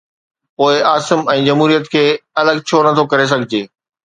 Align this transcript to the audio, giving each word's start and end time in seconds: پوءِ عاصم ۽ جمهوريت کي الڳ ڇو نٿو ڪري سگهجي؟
پوءِ 0.61 0.73
عاصم 0.91 1.21
۽ 1.33 1.43
جمهوريت 1.49 1.85
کي 1.93 2.03
الڳ 2.43 2.65
ڇو 2.67 2.83
نٿو 2.87 3.03
ڪري 3.13 3.31
سگهجي؟ 3.35 3.63